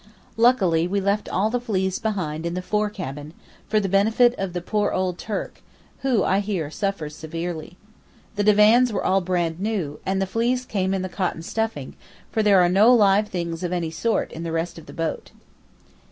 Luckily 0.35 0.87
we 0.87 0.99
left 0.99 1.29
all 1.29 1.51
the 1.51 1.61
fleas 1.61 1.99
behind 1.99 2.47
in 2.47 2.55
the 2.55 2.63
fore 2.63 2.89
cabin, 2.89 3.35
for 3.69 3.79
the 3.79 3.87
benefit 3.87 4.33
of 4.39 4.53
the 4.53 4.59
poor 4.59 4.89
old 4.91 5.19
Turk, 5.19 5.61
who, 5.99 6.23
I 6.23 6.39
hear, 6.39 6.71
suffers 6.71 7.15
severely. 7.15 7.77
The 8.35 8.43
divans 8.43 8.91
were 8.91 9.03
all 9.05 9.21
brand 9.21 9.59
new, 9.59 9.99
and 10.03 10.19
the 10.19 10.25
fleas 10.25 10.65
came 10.65 10.95
in 10.95 11.03
the 11.03 11.07
cotton 11.07 11.43
stuffing, 11.43 11.93
for 12.31 12.41
there 12.41 12.61
are 12.61 12.67
no 12.67 12.91
live 12.91 13.27
things 13.27 13.61
of 13.63 13.71
any 13.71 13.91
sort 13.91 14.31
in 14.31 14.41
the 14.41 14.51
rest 14.51 14.79
of 14.79 14.87
the 14.87 14.93
boat. 14.93 15.29